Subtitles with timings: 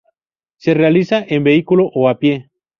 [0.57, 2.49] Se realiza en vehículo, o a pie.